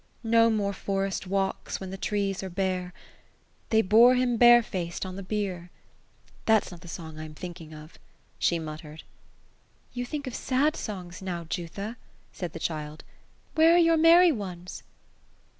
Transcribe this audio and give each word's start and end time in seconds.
No 0.23 0.49
more 0.49 0.73
forest 0.73 1.27
walks, 1.27 1.79
when 1.79 1.91
the 1.91 1.95
trees 1.95 2.41
are 2.41 2.49
bare 2.49 2.91
I' 2.95 2.99
They 3.69 3.81
bore 3.83 4.15
him 4.15 4.35
bare 4.35 4.63
faced 4.63 5.05
on 5.05 5.15
the 5.15 5.21
bier/ 5.21 5.69
That's 6.45 6.71
not 6.71 6.81
the 6.81 6.87
song 6.87 7.19
I 7.19 7.23
am 7.25 7.35
thinking 7.35 7.71
of," 7.71 7.99
she 8.39 8.57
muttered. 8.57 9.01
"^ 9.01 9.03
You 9.93 10.03
think 10.07 10.25
of 10.25 10.33
sad 10.33 10.75
songs 10.75 11.21
now, 11.21 11.43
Jutha;" 11.43 11.97
said 12.33 12.53
the 12.53 12.57
child. 12.59 13.03
^' 13.53 13.55
Where 13.55 13.75
are 13.75 13.77
your 13.77 13.95
merry 13.95 14.31
ones 14.31 14.81